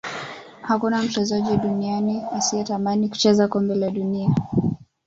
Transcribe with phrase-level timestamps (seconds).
[0.61, 4.29] hakuna mchezaji duniani asiyetamani kucheza kombe la dunia